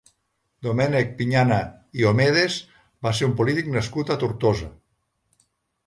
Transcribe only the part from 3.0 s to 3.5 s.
va ser un